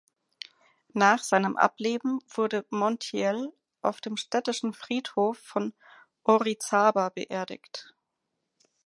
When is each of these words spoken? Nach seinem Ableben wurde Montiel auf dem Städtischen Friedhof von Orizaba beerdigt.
Nach 0.95 1.21
seinem 1.23 1.57
Ableben 1.57 2.21
wurde 2.33 2.65
Montiel 2.71 3.53
auf 3.83 4.01
dem 4.01 4.17
Städtischen 4.17 4.73
Friedhof 4.73 5.37
von 5.37 5.75
Orizaba 6.23 7.09
beerdigt. 7.09 7.93